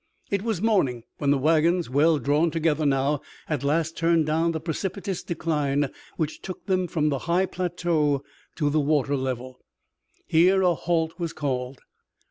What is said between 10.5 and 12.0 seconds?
a halt was called.